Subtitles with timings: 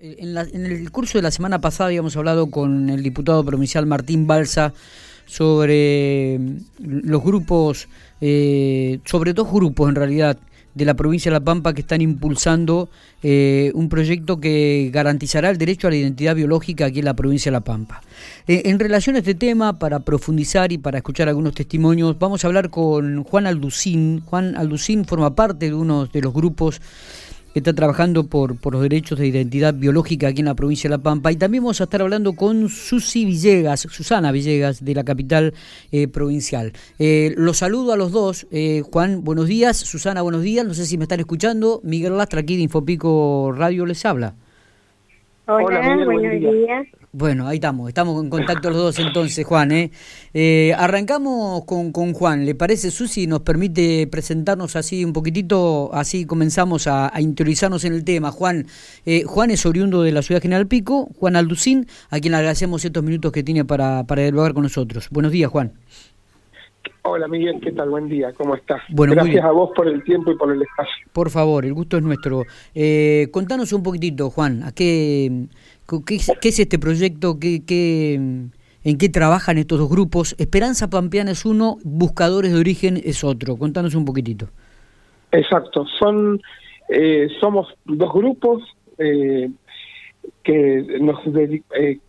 [0.00, 4.28] Eh, en, el curso de la semana pasada habíamos hablado con el diputado provincial Martín
[4.28, 4.72] Balsa
[5.26, 7.88] sobre mm, los grupos,
[8.20, 10.38] eh, sobre dos grupos en realidad
[10.74, 12.88] de la provincia de La Pampa que están impulsando
[13.24, 17.50] eh, un proyecto que garantizará el derecho a la identidad biológica aquí en la provincia
[17.50, 18.00] de La Pampa.
[18.46, 22.70] en relación a este tema, para profundizar y para escuchar algunos testimonios, vamos a hablar
[22.70, 24.22] con Juan Alducín.
[24.24, 26.80] Juan Alducín forma parte de uno de los grupos
[27.52, 30.96] que está trabajando por, por los derechos de identidad biológica aquí en la provincia de
[30.96, 31.32] La Pampa.
[31.32, 35.54] Y también vamos a estar hablando con Susi Villegas, Susana Villegas, de la capital
[35.90, 36.72] eh, provincial.
[36.98, 38.46] Eh, los saludo a los dos.
[38.50, 39.76] Eh, Juan, buenos días.
[39.76, 40.66] Susana, buenos días.
[40.66, 41.80] No sé si me están escuchando.
[41.84, 44.34] Miguel Lastra, aquí de Infopico Radio, les habla.
[45.50, 46.86] Hola, buenos días.
[47.10, 49.72] Bueno, ahí estamos, estamos en contacto los dos entonces, Juan.
[49.72, 49.90] ¿eh?
[50.34, 53.26] eh arrancamos con, con, Juan, ¿le parece, Susi?
[53.26, 55.88] ¿Nos permite presentarnos así un poquitito?
[55.94, 58.30] Así comenzamos a, interiorizarnos en el tema.
[58.30, 58.66] Juan
[59.06, 62.84] eh, Juan es oriundo de la ciudad General Pico, Juan Alducín, a quien le agradecemos
[62.84, 65.08] estos minutos que tiene para, para dialogar con nosotros.
[65.10, 65.72] Buenos días, Juan.
[67.10, 67.88] Hola Miguel, ¿qué tal?
[67.88, 68.82] Buen día, ¿cómo estás?
[68.90, 71.06] Bueno, Gracias a vos por el tiempo y por el espacio.
[71.12, 72.42] Por favor, el gusto es nuestro.
[72.74, 75.46] Eh, contanos un poquitito, Juan, ¿a qué,
[76.06, 77.38] qué, es este proyecto?
[77.40, 78.14] ¿Qué, qué,
[78.84, 80.36] ¿En qué trabajan estos dos grupos?
[80.38, 83.56] Esperanza Pampeana es uno, Buscadores de Origen es otro.
[83.56, 84.48] Contanos un poquitito.
[85.32, 86.40] Exacto, son
[86.90, 88.62] eh, somos dos grupos
[88.98, 89.50] eh,
[90.42, 92.00] que nos eh,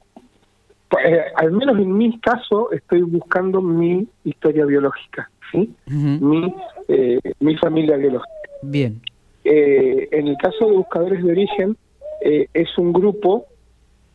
[0.98, 5.74] eh, al menos en mi caso, estoy buscando mi historia biológica, ¿sí?
[5.88, 6.54] mi,
[6.88, 8.34] eh, mi familia biológica.
[8.64, 9.02] Bien.
[9.44, 11.78] Eh, en el caso de Buscadores de Origen,
[12.22, 13.46] es un grupo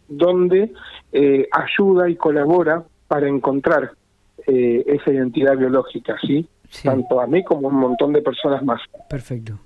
[0.09, 0.71] donde
[1.53, 3.93] ayuda y colabora para encontrar
[4.47, 6.47] esa identidad biológica, ¿sí?
[6.83, 8.81] Tanto a mí como a un montón de personas más.
[9.09, 9.59] Perfecto.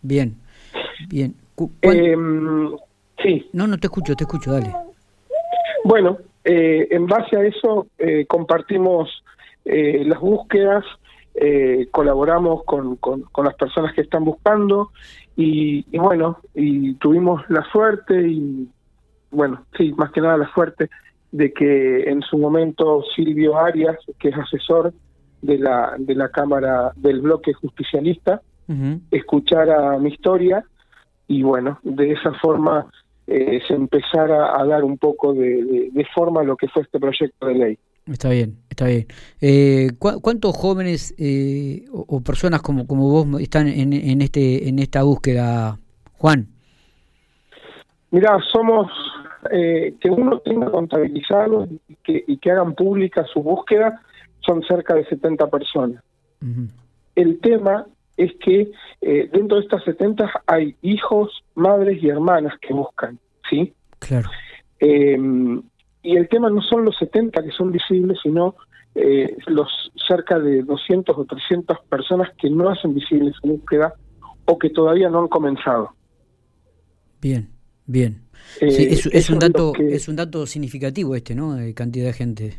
[0.00, 0.34] Bien,
[1.08, 1.34] bien.
[1.82, 2.70] Em,
[3.22, 3.50] sí.
[3.52, 4.72] No, no te escucho, te escucho, dale.
[5.94, 9.22] Bueno, eh, en base a eso eh, compartimos
[9.64, 10.84] eh, las búsquedas,
[11.92, 14.90] colaboramos con, con, las personas que están buscando
[15.36, 18.68] y, bueno, y tuvimos la suerte y
[19.30, 20.90] bueno, sí, más que nada la suerte
[21.30, 24.92] de que en su momento Silvio Arias, que es asesor
[25.42, 28.42] de la, de la Cámara del Bloque Justicialista,
[29.12, 30.64] escuchara mi historia
[31.28, 32.90] y bueno, de esa forma
[33.26, 37.46] eh, se empezara a dar un poco de, forma a lo que fue este proyecto
[37.46, 37.78] de ley.
[38.06, 39.06] Está bien, está bien.
[39.40, 45.02] Eh, ¿Cuántos jóvenes eh, o, personas como, como vos están en, en, este, en esta
[45.02, 45.78] búsqueda,
[46.18, 46.48] Juan?
[48.10, 48.90] Mira, somos
[49.50, 54.00] eh, que uno tenga contabilizado y que, y que hagan pública su búsqueda,
[54.40, 56.02] son cerca de 70 personas.
[57.14, 58.70] El tema es que
[59.00, 63.72] eh, dentro de estas 70 hay hijos, madres y hermanas que buscan, ¿sí?
[63.98, 64.28] Claro.
[64.80, 65.18] Eh,
[66.02, 68.54] y el tema no son los 70 que son visibles, sino
[68.94, 69.68] eh, los
[70.06, 73.94] cerca de 200 o 300 personas que no hacen visible su búsqueda
[74.44, 75.90] o que todavía no han comenzado.
[77.20, 77.48] Bien,
[77.86, 78.20] bien.
[78.60, 81.54] es, un dato, es un dato significativo este, ¿no?
[81.54, 82.54] De cantidad de gente.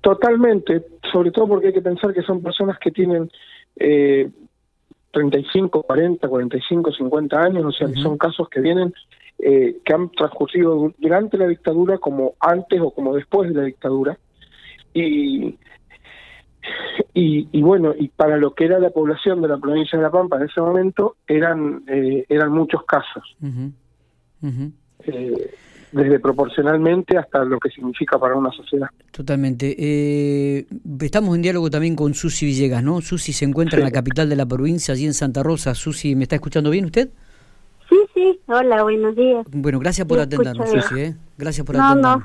[0.00, 3.30] Totalmente, sobre todo porque hay que pensar que son personas que tienen
[3.76, 4.28] eh,
[5.14, 8.92] 35, 40, 45, 50 años, o sea, son casos que vienen,
[9.38, 14.18] eh, que han transcurrido durante la dictadura como antes o como después de la dictadura.
[14.92, 15.58] Y,
[17.14, 20.36] y, bueno, y para lo que era la población de la provincia de La Pampa
[20.36, 23.36] en ese momento, eran, eh, eran muchos casos
[25.94, 28.88] desde proporcionalmente hasta lo que significa para una sociedad.
[29.12, 29.74] Totalmente.
[29.78, 30.66] Eh,
[31.00, 33.00] estamos en diálogo también con Susi Villegas, ¿no?
[33.00, 35.74] Susi se encuentra en la capital de la provincia, allí en Santa Rosa.
[35.74, 37.10] Susi, ¿me está escuchando bien usted?
[37.88, 38.40] Sí, sí.
[38.46, 39.46] Hola, buenos días.
[39.52, 41.00] Bueno, gracias por atendernos, Susi.
[41.00, 41.16] ¿eh?
[41.38, 42.24] Gracias por atendernos.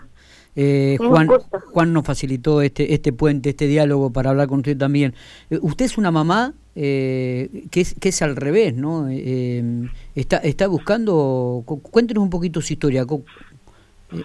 [0.55, 1.27] Eh, Juan,
[1.71, 5.13] Juan nos facilitó este, este puente, este diálogo para hablar con usted también.
[5.49, 9.07] Eh, usted es una mamá eh, que, es, que es al revés, ¿no?
[9.09, 13.05] está, está buscando, cuéntenos un poquito su historia.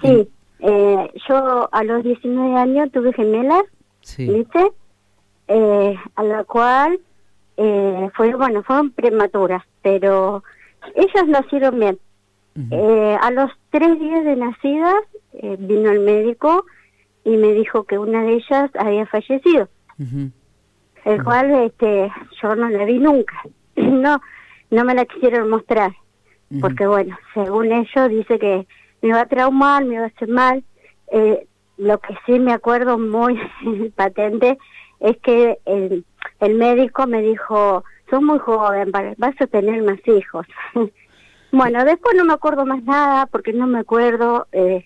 [0.03, 0.29] Sí,
[0.61, 3.65] eh, yo a los 19 años tuve gemelas,
[4.27, 4.73] ¿viste?
[5.49, 6.99] Eh, a la cual
[7.57, 10.43] eh, fue, bueno, fueron prematuras, pero
[10.95, 11.99] ellas nacieron bien.
[12.71, 14.95] eh, a los tres días de nacidas
[15.33, 16.65] eh, vino el médico
[17.25, 19.69] y me dijo que una de ellas había fallecido,
[21.05, 22.11] el cual este,
[22.41, 23.43] yo no la vi nunca,
[23.77, 24.21] no,
[24.71, 25.93] no me la quisieron mostrar,
[26.61, 28.67] porque bueno, según ellos dice que
[29.05, 30.65] me va a traumar, me va a hacer mal.
[31.13, 31.47] Eh,
[31.77, 33.39] lo que sí me acuerdo muy
[33.97, 34.57] patente
[34.99, 36.07] es que el,
[36.41, 40.47] el médico me dijo, sos muy joven, vas a tener más hijos.
[41.57, 44.49] Bueno, después no me acuerdo más nada porque no me acuerdo.
[44.51, 44.85] Eh,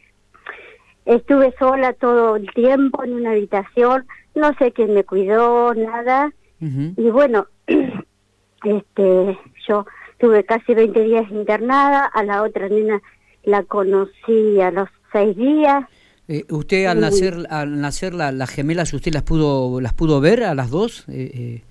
[1.07, 6.31] estuve sola todo el tiempo en una habitación, no sé quién me cuidó, nada.
[6.61, 7.47] Y bueno,
[8.65, 9.87] este, yo
[10.19, 13.01] tuve casi 20 días internada, a la otra nena
[13.49, 15.85] la conocí a los seis días.
[16.29, 20.55] Eh, ¿Usted al nacer, al nacer las gemelas, usted las pudo, las pudo ver a
[20.55, 21.05] las dos?
[21.09, 21.63] Eh,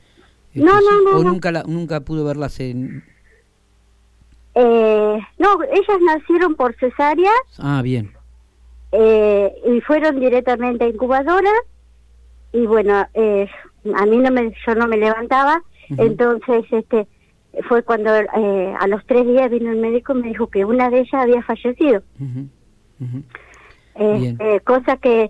[0.53, 1.17] este, no, no, no.
[1.17, 3.03] ¿O nunca, nunca pudo verlas en,
[4.59, 7.31] eh, no, ellas nacieron por cesárea.
[7.59, 8.11] Ah, bien.
[8.91, 11.51] Eh, y fueron directamente a incubadora.
[12.53, 13.47] Y bueno, eh,
[13.95, 15.61] a mí no me, yo no me levantaba.
[15.89, 17.07] Entonces, este,
[17.67, 20.89] fue cuando eh, a los tres días vino el médico y me dijo que una
[20.89, 22.03] de ellas había fallecido.
[23.95, 25.29] Este, cosa que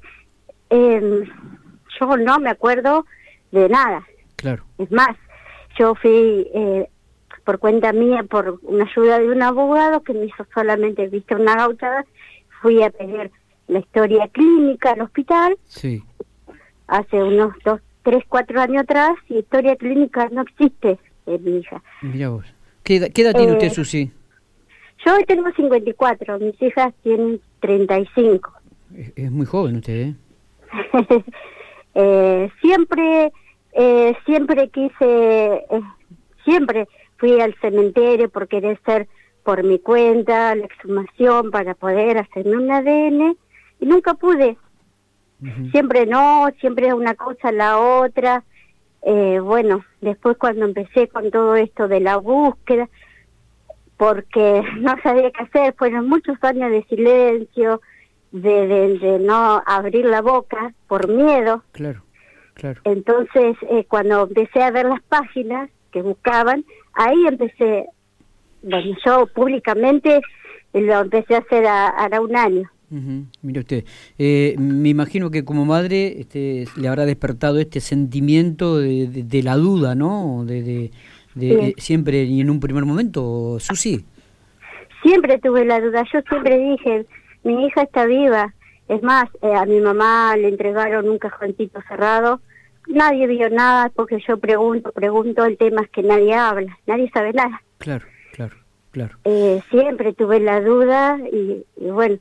[0.70, 1.24] em,
[2.00, 3.06] yo no me acuerdo
[3.52, 4.06] de nada.
[4.36, 4.64] Claro.
[4.78, 5.16] Es más,
[5.80, 6.90] yo fui eh,
[7.44, 11.56] por cuenta mía, por una ayuda de un abogado que me hizo solamente, viste, una
[11.56, 12.06] gauchada,
[12.62, 13.32] fui a pedir
[13.68, 15.58] la historia clínica al hospital.
[15.66, 16.04] Sí.
[16.88, 21.82] Hace unos dos, tres, cuatro años atrás, y historia clínica no existe mi hija.
[22.02, 22.46] Mira vos.
[22.84, 24.12] ¿Qué, edad, tiene usted, eh, Susi?
[25.06, 28.52] Yo hoy tengo 54, mis hijas tienen 35.
[28.96, 30.16] Es, es muy joven usted, ¿eh?
[31.96, 33.32] eh siempre,
[33.74, 34.96] eh, siempre quise,
[35.70, 35.82] eh,
[36.46, 36.88] siempre
[37.18, 39.08] fui al cementerio por querer ser
[39.44, 43.38] por mi cuenta, la exhumación para poder hacerme un ADN
[43.80, 44.58] y nunca pude.
[45.72, 48.44] Siempre no, siempre una cosa la otra.
[49.04, 52.90] Eh, bueno, después cuando empecé con todo esto de la búsqueda,
[53.98, 57.82] porque no sabía qué hacer, fueron muchos años de silencio,
[58.32, 61.64] de, de, no abrir la boca por miedo.
[61.72, 62.04] Claro,
[62.54, 62.82] claro.
[62.84, 67.86] Entonces, eh, cuando empecé a ver las páginas que buscaban, ahí empecé,
[68.62, 70.22] bueno, yo públicamente
[70.74, 72.70] lo empecé a hacer a, un año.
[72.90, 73.84] Mire usted,
[74.18, 79.94] eh, me imagino que como madre este, le habrá despertado este sentimiento de, la duda,
[79.94, 80.44] ¿no?
[80.46, 80.92] De,
[81.36, 84.06] de, siempre y en un primer momento, Susi.
[85.04, 87.06] Siempre tuve la duda, yo siempre dije,
[87.44, 88.54] mi hija está viva.
[88.88, 92.40] Es más, eh, a mi mamá le entregaron un cajoncito cerrado
[92.88, 97.34] nadie vio nada porque yo pregunto, pregunto, el tema es que nadie habla, nadie sabe
[97.34, 97.62] nada.
[97.78, 98.56] Claro, claro,
[98.92, 99.18] claro.
[99.26, 102.18] Eh, siempre tuve la duda y, bueno,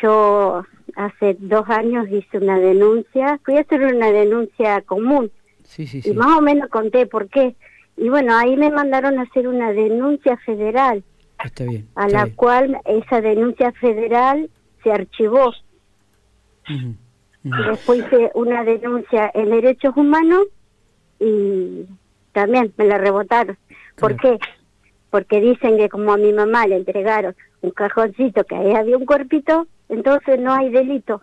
[0.00, 0.64] yo
[0.96, 5.30] hace dos años hice una denuncia, fui a hacer una denuncia común.
[5.64, 6.10] Sí, sí, sí.
[6.10, 7.56] Y más o menos conté por qué.
[7.96, 11.02] Y bueno, ahí me mandaron a hacer una denuncia federal.
[11.44, 11.88] Está bien.
[11.96, 14.48] a la cual esa denuncia federal
[14.82, 15.52] se archivó.
[17.42, 20.46] Después hice una denuncia en derechos humanos
[21.18, 21.86] y
[22.32, 23.58] también me la rebotaron.
[23.96, 24.38] ¿Por qué?
[25.10, 29.06] Porque dicen que como a mi mamá le entregaron un cajoncito que ahí había un
[29.06, 31.22] cuerpito, entonces no hay delito.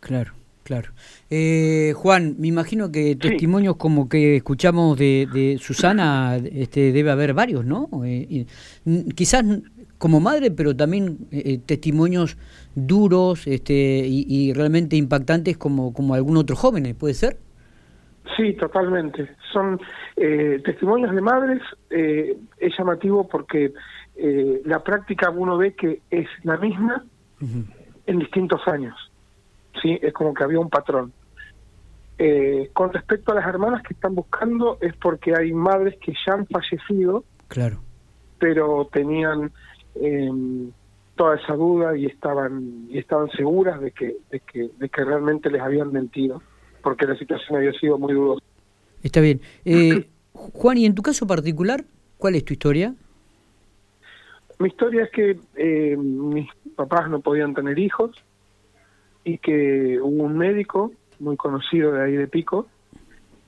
[0.00, 0.32] Claro,
[0.62, 0.92] claro.
[1.28, 7.34] Eh, Juan, me imagino que testimonios como que escuchamos de, de, Susana este, debe haber
[7.34, 7.88] varios, ¿no?
[8.04, 8.46] Eh,
[9.16, 9.44] quizás
[9.98, 12.38] como madre, pero también eh, eh, testimonios
[12.74, 17.36] duros este, y, realmente impactantes como, como algún otro joven, ¿puede ser?
[18.36, 19.28] Sí, totalmente.
[19.52, 19.80] Son
[20.16, 21.60] eh, testimonios de madres.
[21.90, 23.72] es llamativo porque
[24.64, 27.04] la práctica uno ve que es la misma
[28.08, 28.96] en distintos años.
[29.80, 31.12] Sí, es como que había un patrón.
[32.72, 36.46] con respecto a las hermanas que están buscando, es porque hay madres que ya han
[36.46, 37.22] fallecido.
[37.46, 37.80] Claro.
[38.40, 39.52] Pero tenían
[39.94, 40.30] eh,
[41.14, 45.50] toda esa duda y estaban y estaban seguras de que, de que de que realmente
[45.50, 46.42] les habían mentido
[46.82, 48.44] porque la situación había sido muy dudosa.
[49.02, 49.40] Está bien.
[49.64, 51.84] Eh, Juan, y en tu caso particular,
[52.16, 52.94] ¿cuál es tu historia?
[54.58, 58.12] Mi historia es que eh, mis papás no podían tener hijos
[59.24, 62.68] y que hubo un médico muy conocido de ahí de Pico,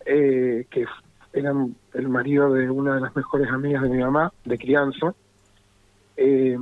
[0.04, 0.84] eh, que
[1.32, 1.54] era
[1.94, 5.14] el marido de una de las mejores amigas de mi mamá, de crianza,
[6.16, 6.58] eh,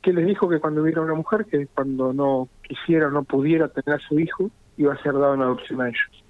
[0.00, 3.68] que les dijo que cuando hubiera una mujer, que cuando no quisiera o no pudiera
[3.68, 6.24] tener a su hijo, iba a ser dado en adopción a ellos.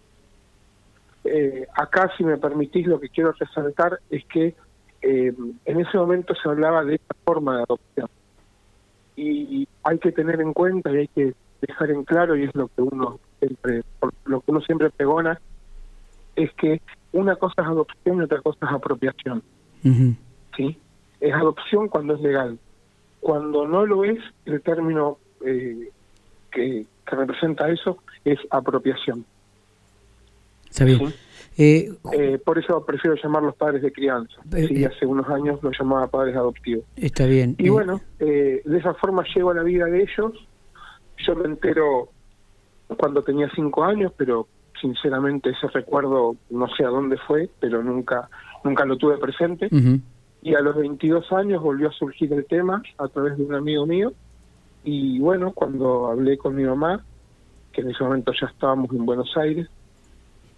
[1.25, 4.55] Eh, acá, si me permitís, lo que quiero resaltar es que
[5.03, 5.35] eh,
[5.65, 8.09] en ese momento se hablaba de esta forma de adopción.
[9.17, 12.69] Y hay que tener en cuenta y hay que dejar en claro, y es lo
[12.69, 13.83] que uno siempre,
[14.25, 15.41] lo que uno siempre pregona,
[16.37, 16.81] es que
[17.13, 19.43] una cosa es adopción y otra cosa es apropiación.
[20.57, 20.79] ¿Sí?
[21.21, 22.59] Es adopción cuando es legal,
[23.21, 25.91] cuando no lo es, el término eh,
[26.51, 29.25] que, representa eso es apropiación.
[30.73, 31.13] Está bien.
[31.59, 34.35] Eh, eh, por eso prefiero llamarlos padres de crianza.
[34.57, 36.85] Eh, sí, hace unos años los llamaba padres adoptivos.
[36.97, 37.57] Está bien.
[37.59, 40.33] Y bueno, de esa forma llego a la vida de ellos.
[41.19, 42.09] Yo me entero
[42.99, 44.49] cuando tenía cinco años, pero
[44.81, 48.31] sinceramente ese recuerdo no sé a dónde fue, pero nunca
[48.65, 49.69] nunca lo tuve presente.
[50.41, 53.85] Y a los 22 años volvió a surgir el tema a través de un amigo
[53.85, 54.15] mío.
[54.85, 57.05] Y bueno, cuando hablé con mi mamá,
[57.73, 59.69] que en ese momento ya estábamos en Buenos Aires,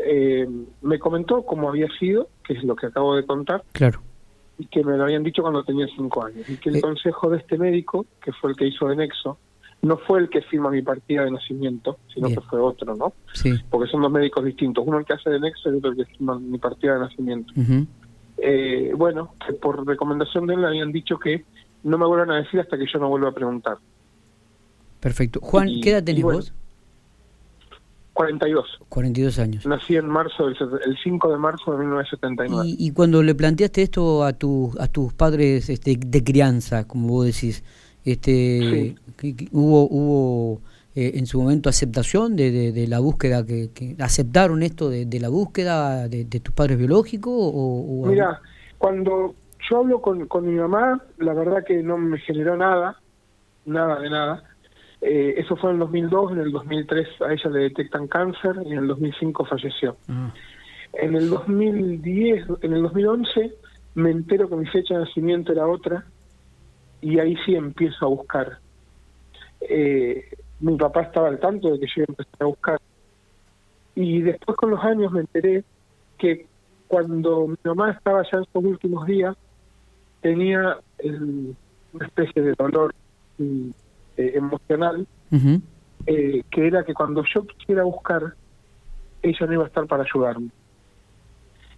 [0.05, 0.49] eh,
[0.83, 3.65] me comentó cómo había sido, que es lo que acabo de contar.
[3.73, 4.01] Claro.
[4.59, 6.49] Y que me lo habían dicho cuando tenía cinco años.
[6.49, 6.81] Y que el eh.
[6.81, 9.39] consejo de este médico, que fue el que hizo de Nexo,
[9.83, 13.13] no fue el que firma mi partida de nacimiento, sino que fue otro, ¿no?
[13.35, 13.53] Sí.
[13.69, 14.85] Porque son dos médicos distintos.
[14.87, 17.53] Uno el que hace de Nexo y otro el que firma mi partida de nacimiento.
[18.39, 21.45] eh, bueno, que por recomendación de él le habían dicho que
[21.83, 23.77] no me vuelvan a decir hasta que yo no vuelva a preguntar.
[25.01, 25.41] Perfecto.
[25.43, 26.55] Juan, ¿qué edad tenés vos?
[28.15, 28.79] 42.
[28.89, 29.67] 42 años.
[29.67, 30.57] Nací en marzo, el,
[31.03, 32.65] 5 de marzo de 1979.
[32.67, 37.09] Y, y cuando le planteaste esto a, tu, a tus padres este, de crianza, como
[37.09, 37.65] vos decís,
[38.05, 38.95] este,
[39.51, 40.61] hubo, hubo
[40.95, 46.07] eh, en su momento aceptación de, de, la búsqueda, que, aceptaron esto de, la búsqueda
[46.09, 47.33] de, tus padres biológicos?
[47.35, 48.41] O, Mira,
[48.79, 49.35] cuando
[49.69, 53.01] yo hablo con, con mi mamá, la verdad que no me generó nada,
[53.67, 54.54] nada de nada
[55.07, 58.73] eh, eso fue en el 2002, en el 2003 a ella le detectan cáncer y
[58.73, 59.99] en el 2005 falleció.
[60.09, 60.33] Ah.
[60.95, 63.53] En el 2010, en el 2011
[63.97, 66.07] me entero que mi fecha de nacimiento era otra
[67.03, 68.59] y ahí sí empiezo a buscar.
[69.61, 70.25] Eh,
[70.61, 72.81] mi papá estaba al tanto de que yo empecé a buscar.
[73.95, 75.65] Y después con los años me enteré
[76.17, 76.47] que
[76.89, 79.37] cuando mi mamá estaba ya en sus últimos días,
[80.23, 80.79] tenía
[81.93, 82.95] una especie de dolor
[84.17, 85.07] eh, emocional,
[86.07, 88.35] eh, que era que cuando yo quisiera buscar,
[89.23, 90.51] ella no iba a estar para ayudarme.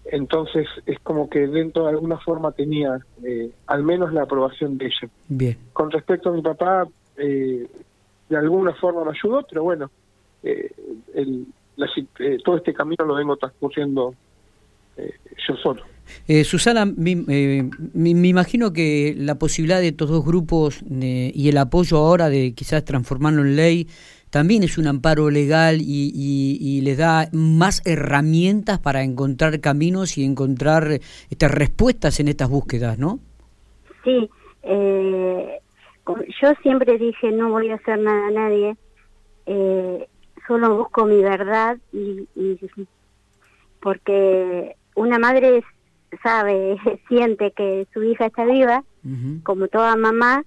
[0.04, 4.86] Entonces es como que dentro de alguna forma tenía eh, al menos la aprobación de
[4.86, 5.08] ella.
[5.28, 5.58] Bien.
[5.72, 9.90] Con respecto a mi papá, de alguna forma me ayudó, pero bueno,
[10.42, 11.46] el,
[12.44, 14.14] todo este camino lo vengo transcurriendo
[14.96, 15.82] yo solo.
[16.28, 21.58] Eh, Susana, eh, me, imagino que la posibilidad de estos dos grupos eh, y el
[21.58, 23.86] apoyo ahora de quizás transformarlo en ley
[24.30, 31.00] también es un amparo legal y, les da más herramientas para encontrar caminos y encontrar
[31.30, 33.18] estas respuestas en estas búsquedas, ¿no?
[34.04, 34.28] Sí,
[34.64, 38.76] yo siempre dije no voy a hacer nada a nadie,
[40.46, 42.58] solo busco mi verdad y, y
[43.80, 45.62] porque una madre
[46.22, 46.76] sabe,
[47.08, 48.82] siente que su hija está viva,
[49.44, 50.44] como toda mamá,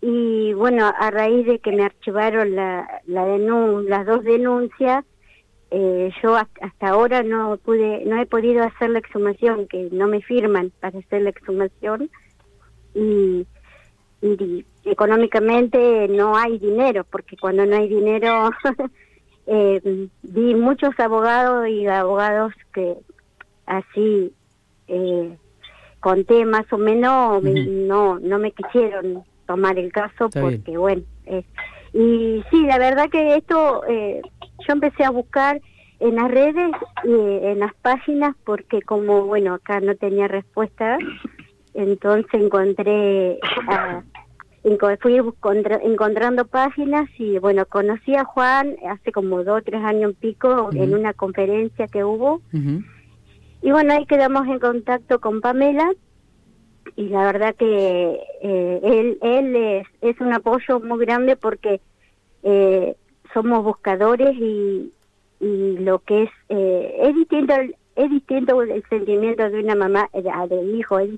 [0.00, 5.04] y bueno, a raíz de que me archivaron la, la las dos denuncias,
[5.70, 10.22] eh, yo hasta ahora no pude, no he podido hacer la exhumación, que no me
[10.22, 12.10] firman para hacer la exhumación,
[12.94, 13.46] y,
[14.84, 18.50] económicamente no hay dinero, porque cuando no hay dinero,
[19.46, 22.96] eh, vi muchos abogados y abogados que
[23.68, 24.32] así
[24.88, 25.36] eh,
[26.00, 31.02] conté más o menos, no no me quisieron tomar el caso porque, bueno,
[31.92, 34.20] y sí, la verdad que esto, eh,
[34.66, 35.60] yo empecé a buscar
[36.00, 36.70] en las redes
[37.04, 40.98] y en las páginas porque como, bueno, acá no tenía respuesta,
[41.74, 43.38] entonces encontré...
[45.00, 45.20] fui
[45.82, 50.70] encontrando páginas y bueno, conocí a Juan hace como dos o tres años y pico
[50.72, 52.42] en una conferencia que hubo
[53.62, 55.92] y bueno, ahí quedamos en contacto con Pamela.
[56.96, 61.80] Y la verdad que eh, él, él es, es, un apoyo muy grande porque
[62.42, 62.96] eh,
[63.34, 64.92] somos buscadores y,
[65.40, 67.54] y lo que es, eh, es distinto
[67.94, 71.10] es distinto el sentimiento de una mamá, del hijo, es,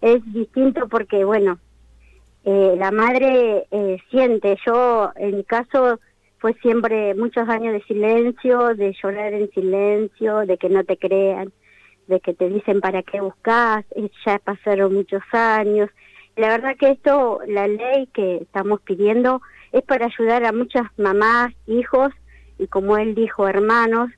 [0.00, 1.58] es distinto porque bueno,
[2.44, 3.66] la madre
[4.10, 5.98] siente, yo en mi caso
[6.38, 11.52] fue siempre muchos años de silencio, de llorar en silencio, de que no te crean
[12.06, 13.84] de que te dicen para qué buscas,
[14.26, 15.90] ya pasaron muchos años.
[16.36, 19.40] La verdad que esto, la ley que estamos pidiendo,
[19.72, 22.12] es para ayudar a muchas mamás, hijos
[22.58, 24.10] y como él dijo, hermanos,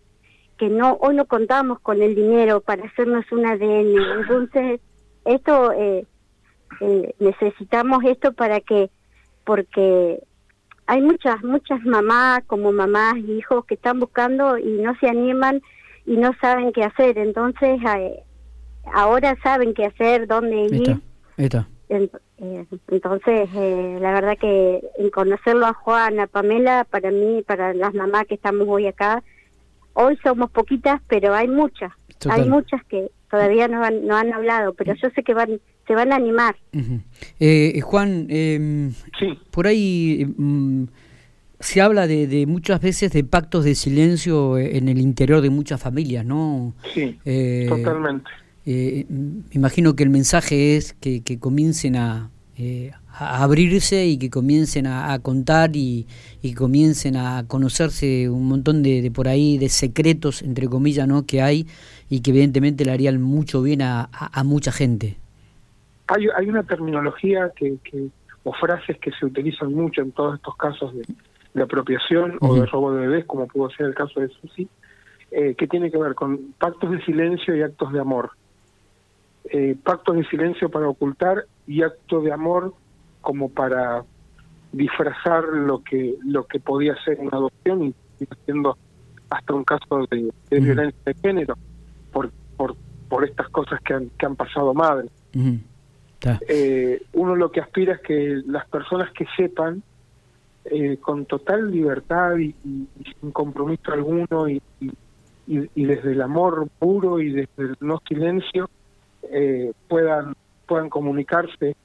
[0.59, 4.21] que no hoy no contamos con el dinero para hacernos un ADN.
[4.21, 4.81] Entonces,
[5.25, 6.07] esto eh,
[6.81, 8.90] eh, necesitamos esto para que,
[9.45, 10.21] porque
[10.87, 15.61] hay muchas, muchas mamás como mamás y hijos que están buscando y no se animan
[16.06, 17.18] y no saben qué hacer.
[17.18, 18.22] Entonces, eh,
[18.92, 21.00] ahora saben qué hacer, dónde ir.
[21.88, 27.75] Eh, entonces, eh, la verdad que en conocerlo a Juan, a Pamela, para mí, para
[27.75, 29.22] las mamás que estamos hoy acá,
[29.94, 31.92] hoy somos poquitas, pero hay muchas,
[32.30, 35.94] hay muchas que todavía no han, no han hablado, pero yo sé que van se
[35.94, 36.56] van a animar.
[37.38, 38.90] eh, Juan, eh,
[39.50, 40.84] por ahí mm,
[41.60, 45.80] se habla de, de, muchas veces de pactos de silencio en el interior de muchas
[45.80, 46.75] familias, ¿no?
[46.92, 48.30] Sí, eh, totalmente.
[48.66, 54.18] Eh, me imagino que el mensaje es que, que comiencen a, eh, a abrirse y
[54.18, 56.06] que comiencen a, contar y,
[56.42, 61.26] y, comiencen a conocerse un montón de, de, por ahí de secretos entre comillas no
[61.26, 61.66] que hay
[62.10, 65.16] y que evidentemente le harían mucho bien a, a, mucha gente
[66.08, 68.08] hay, hay una terminología que, que,
[68.42, 71.04] o frases que se utilizan mucho en todos estos casos de,
[71.56, 74.68] de apropiación o de robo de bebés como pudo ser el caso de Susi
[75.30, 78.32] eh, que tiene que ver con pactos de silencio y actos de amor.
[79.50, 82.75] Eh, pactos de silencio para ocultar y acto de amor
[83.22, 84.04] como para
[84.70, 87.94] disfrazar lo que lo que podía ser una adopción y,
[88.30, 88.76] haciendo
[89.30, 91.56] hasta un caso de, violencia de género
[92.12, 92.76] por por
[93.08, 95.08] por estas cosas que han, que han pasado madre.
[96.48, 99.82] Eh, uno lo que aspira es que las personas que sepan
[100.70, 102.54] eh, con total libertad y,
[103.20, 104.61] sin compromiso alguno y,
[105.46, 108.68] y, desde el amor puro y desde el no silencio
[109.30, 110.35] eh, puedan
[110.66, 111.76] puedan comunicarse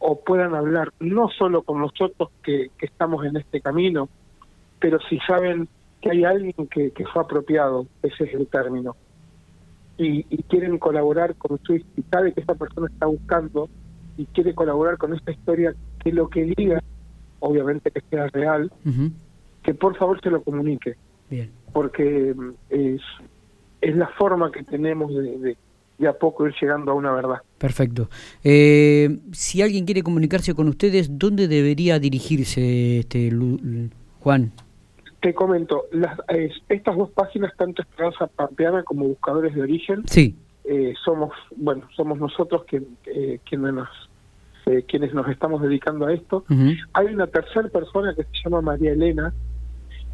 [0.00, 4.08] o puedan hablar no solo con nosotros que, que estamos en este camino,
[4.80, 5.68] pero si saben
[6.00, 8.96] que hay alguien que, fue apropiado, ese es el término,
[9.98, 13.68] y, y quieren colaborar con su y sabe que esa persona está buscando
[14.16, 16.82] y quiere colaborar con esta historia, que lo que diga,
[17.40, 18.72] obviamente que sea real,
[19.62, 20.96] que por favor se lo comunique.
[21.28, 21.50] Bien.
[21.72, 23.00] Porque mm, es,
[23.80, 25.56] es la forma que tenemos de
[26.00, 27.42] y a poco ir llegando a una verdad.
[27.58, 28.08] Perfecto.
[28.42, 33.30] Eh, si alguien quiere comunicarse con ustedes, ¿dónde debería dirigirse, este
[34.20, 34.50] Juan?
[35.20, 36.18] Te comento, las,
[36.70, 40.34] estas dos páginas, tanto Esperanza Pampeana como Buscadores de Origen, sí.
[40.64, 43.88] Eh, somos, bueno, somos nosotros que, eh, quienes nos
[44.88, 46.44] quienes nos estamos dedicando a esto.
[46.92, 49.32] Hay una tercera persona que se llama María Elena,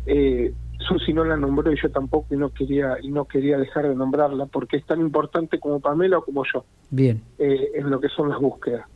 [0.06, 3.88] eh, Susi no la nombró y yo tampoco y no quería y no quería dejar
[3.88, 6.64] de nombrarla porque es tan importante como Pamela o como yo.
[6.90, 7.23] Bien.
[7.38, 8.86] Eh, en lo que son las búsquedas.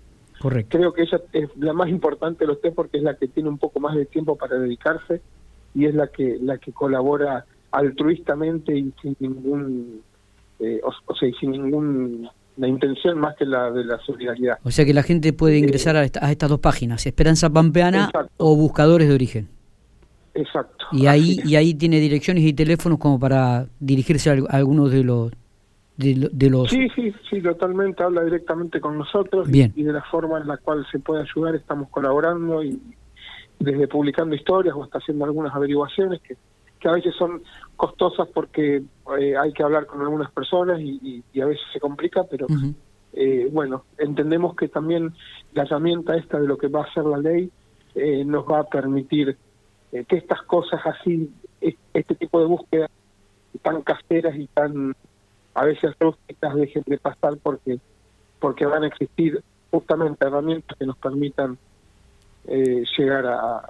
[0.40, 0.78] Correcto.
[0.78, 3.48] Creo que ella es la más importante de los tres porque es la que tiene
[3.48, 5.20] un poco más de tiempo para dedicarse
[5.74, 10.02] y es la que la que colabora altruistamente y sin ningún
[10.58, 12.28] eh, o, sea sin ningún
[12.60, 14.58] la intención más que la de la solidaridad.
[14.62, 18.10] O sea que la gente puede eh, ingresar a, a, estas dos páginas, Esperanza Pampeana
[18.36, 19.48] o Buscadores de Origen.
[20.34, 20.86] Exacto.
[20.92, 25.32] Y ahí y ahí tiene direcciones y teléfonos como para dirigirse a, algunos de los
[25.96, 30.48] de, los Sí, sí, sí, totalmente habla directamente con nosotros Y, de la forma en
[30.48, 32.80] la cual se puede ayudar estamos colaborando y
[33.58, 36.36] desde publicando historias o hasta haciendo algunas averiguaciones que,
[36.80, 37.42] que a veces son
[37.76, 38.82] costosas porque
[39.18, 42.46] eh, hay que hablar con algunas personas y, a veces se complica, pero
[43.12, 45.14] eh, bueno, entendemos que también
[45.52, 47.50] la herramienta esta de lo que va a ser la ley
[47.94, 49.36] eh, nos va a permitir
[49.92, 52.90] eh, que estas cosas así, este tipo de búsquedas
[53.62, 54.94] tan caseras y tan
[55.54, 57.80] a veces rústicas dejen de pasar porque
[58.38, 61.58] porque van a existir justamente herramientas que nos permitan
[62.46, 63.68] eh, llegar a,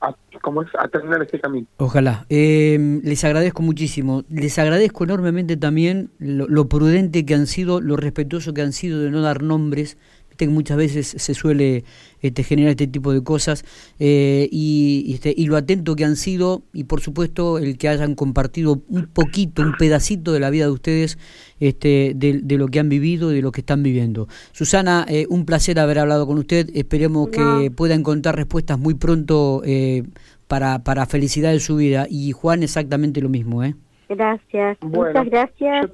[0.00, 0.68] a, ¿cómo es?
[0.78, 1.66] a terminar este camino.
[1.78, 2.26] Ojalá.
[2.28, 4.24] Eh, les agradezco muchísimo.
[4.28, 9.10] Les agradezco enormemente también lo, prudente que han sido, lo respetuoso que han sido de
[9.10, 9.98] no dar nombres
[10.46, 11.84] que muchas veces se suele
[12.20, 13.64] este, generar este tipo de cosas
[13.98, 18.14] eh, y, este, y lo atento que han sido y por supuesto el que hayan
[18.14, 21.18] compartido un poquito, un pedacito de la vida de ustedes,
[21.60, 24.28] este, de, lo que han vivido y de lo que están viviendo.
[24.52, 29.62] Susana, eh, un placer haber hablado con usted, esperemos que pueda encontrar respuestas muy pronto
[29.64, 30.04] eh,
[30.48, 33.62] para, para felicidad de su vida y Juan exactamente lo mismo.
[33.64, 33.74] ¿eh?
[34.08, 35.90] Gracias, muchas gracias.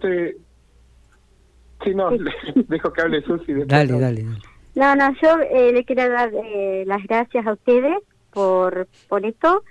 [1.84, 2.10] Sí, no,
[2.68, 3.52] dejo que hable Susi.
[3.66, 4.24] Dale, dale,
[4.74, 7.96] No, no, yo eh, le quiero dar eh, las gracias a ustedes
[8.32, 9.62] por, por esto,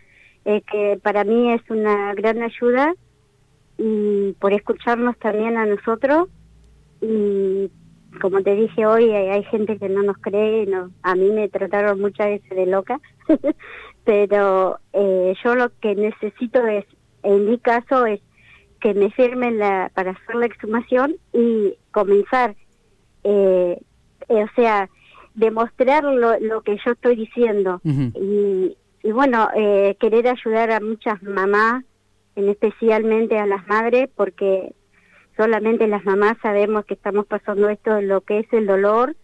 [0.45, 2.93] eh, que para mí es una gran ayuda
[3.77, 6.29] y por escucharnos también a nosotros.
[7.01, 7.69] Y
[8.21, 11.99] como te dije hoy, hay, gente que no nos cree, no, a mí me trataron
[11.99, 12.99] muchas veces de loca,
[14.05, 16.85] pero yo lo que necesito es,
[17.23, 18.21] en mi caso, es
[18.85, 22.55] que me firmen la, para hacer la exhumación y comenzar,
[23.23, 23.81] eh,
[24.29, 24.91] eh, o sea,
[25.33, 27.81] demostrar lo, lo, que yo estoy diciendo.
[27.83, 31.83] y, y, bueno, eh, querer ayudar a muchas mamás,
[32.35, 34.75] en especialmente a las madres, porque
[35.35, 39.15] solamente las mamás sabemos que estamos pasando esto, lo que es el dolor,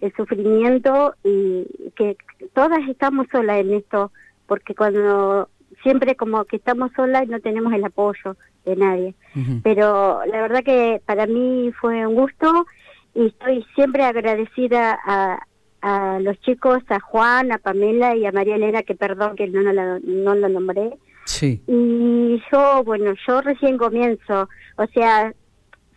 [0.00, 2.16] el sufrimiento y que
[2.52, 4.10] todas estamos solas en esto,
[4.48, 5.50] porque cuando
[5.84, 9.14] siempre como que estamos solas y no tenemos el apoyo de nadie.
[9.62, 12.66] Pero la verdad que para mí fue un gusto
[13.14, 15.46] y estoy siempre agradecida a,
[15.82, 19.60] a los chicos, a Juan, a Pamela y a María Elena, que perdón que no,
[19.62, 20.96] no, no lo nombré.
[21.26, 21.62] Sí.
[21.66, 25.32] Y yo, bueno, yo recién comienzo, o sea,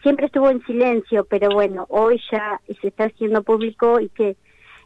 [0.01, 4.37] siempre estuvo en silencio, pero bueno, hoy ya se está haciendo público y que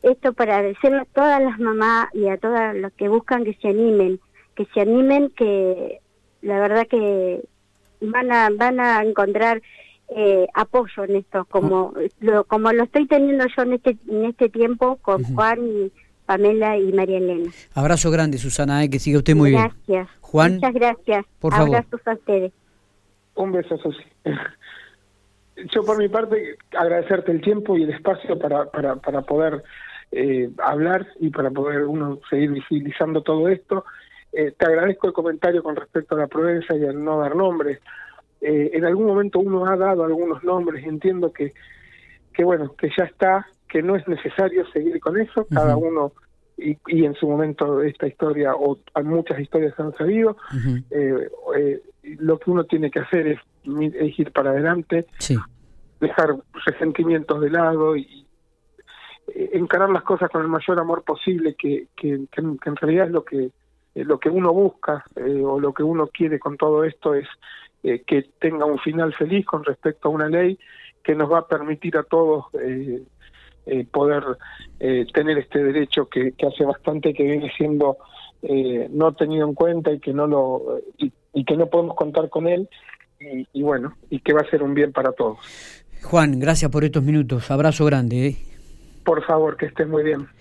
[0.03, 3.67] esto para decirle a todas las mamás y a todas las que buscan que se
[3.69, 4.19] animen,
[4.55, 5.99] que se animen, que
[6.41, 7.41] la verdad que
[8.01, 9.61] van a van a encontrar
[10.13, 14.49] eh, apoyo en esto, como lo, como lo estoy teniendo yo en este en este
[14.49, 15.91] tiempo con Juan y
[16.25, 17.51] Pamela y María Elena.
[17.73, 19.63] Abrazo grande, Susana, eh, que siga usted muy bien.
[19.63, 20.09] Gracias.
[20.21, 20.55] Juan.
[20.55, 21.25] Muchas gracias.
[21.39, 21.75] Por favor.
[21.75, 22.51] Abrazos a ustedes.
[23.35, 24.03] Un beso, Susi.
[25.73, 29.63] Yo por mi parte agradecerte el tiempo y el espacio para, para, para poder
[30.11, 33.85] eh, hablar y para poder uno seguir visibilizando todo esto.
[34.33, 37.79] Eh, te agradezco el comentario con respecto a la prudencia y al no dar nombres.
[38.39, 41.53] Eh, en algún momento uno ha dado algunos nombres entiendo que,
[42.33, 46.13] que bueno, que ya está, que no es necesario seguir con eso, cada uno
[46.57, 50.37] y, y, en su momento esta historia o muchas historias han salido,
[52.19, 55.05] lo que uno tiene que hacer es, es ir para adelante,
[55.99, 58.25] dejar resentimientos de lado y,
[59.33, 63.23] eh, encarar las cosas con el mayor amor posible, que, que, en realidad es lo
[63.23, 63.51] que,
[63.95, 67.27] eh, lo que uno busca eh, o lo que uno quiere con todo esto es
[68.05, 70.59] que tenga un final feliz con respecto a una ley
[71.03, 72.45] que nos va a permitir a todos
[73.89, 74.23] poder
[74.77, 77.97] tener este derecho que, que, hace bastante que viene siendo
[78.91, 82.69] no tenido en cuenta y que no lo y, que no podemos contar con él
[83.19, 85.39] y, y, bueno y que va a ser un bien para todos.
[86.03, 87.49] Juan gracias por estos minutos.
[87.49, 88.35] Abrazo grande
[89.03, 90.27] por favor, que estés muy bien.